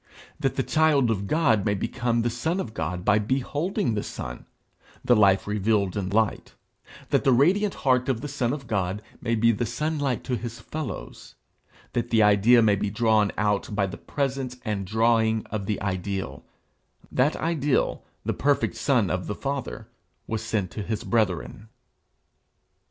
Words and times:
That 0.39 0.55
the 0.55 0.63
child 0.63 1.11
of 1.11 1.27
God 1.27 1.63
may 1.63 1.75
become 1.75 2.23
the 2.23 2.31
son 2.31 2.59
of 2.59 2.73
God 2.73 3.05
by 3.05 3.19
beholding 3.19 3.93
the 3.93 4.01
Son, 4.01 4.47
the 5.05 5.15
life 5.15 5.45
revealed 5.45 5.95
in 5.95 6.09
light; 6.09 6.55
that 7.11 7.23
the 7.23 7.31
radiant 7.31 7.75
heart 7.85 8.09
of 8.09 8.21
the 8.21 8.27
Son 8.27 8.51
of 8.51 8.65
God 8.65 9.03
may 9.21 9.35
be 9.35 9.51
the 9.51 9.63
sunlight 9.67 10.23
to 10.23 10.35
his 10.35 10.59
fellows; 10.59 11.35
that 11.93 12.09
the 12.09 12.23
idea 12.23 12.63
may 12.63 12.75
be 12.75 12.89
drawn 12.89 13.31
out 13.37 13.75
by 13.75 13.85
the 13.85 13.95
presence 13.99 14.57
and 14.65 14.87
drawing 14.87 15.45
of 15.51 15.67
the 15.67 15.79
Ideal 15.79 16.43
that 17.11 17.35
Ideal, 17.35 18.03
the 18.25 18.33
perfect 18.33 18.77
Son 18.77 19.11
of 19.11 19.27
the 19.27 19.35
Father, 19.35 19.87
was 20.25 20.43
sent 20.43 20.71
to 20.71 20.81
his 20.81 21.03
brethren. 21.03 21.69